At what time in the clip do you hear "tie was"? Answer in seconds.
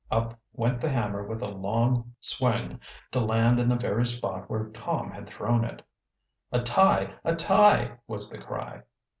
7.35-8.27